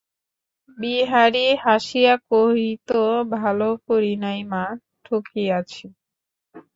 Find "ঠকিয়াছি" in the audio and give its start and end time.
5.05-5.85